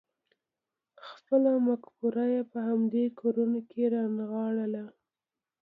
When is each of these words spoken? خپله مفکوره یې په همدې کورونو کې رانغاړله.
خپله 1.09 1.51
مفکوره 1.67 2.25
یې 2.33 2.41
په 2.51 2.59
همدې 2.67 3.05
کورونو 3.19 3.59
کې 3.69 3.83
رانغاړله. 3.93 4.85